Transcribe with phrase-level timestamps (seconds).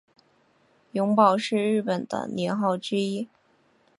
[0.93, 3.29] 永保是日本的年号之一。